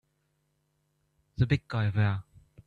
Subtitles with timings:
[1.37, 2.23] The big guy there!